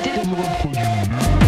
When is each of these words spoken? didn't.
didn't. 0.00 1.41